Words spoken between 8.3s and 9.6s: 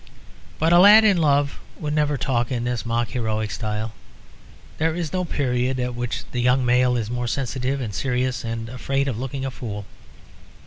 and afraid of looking a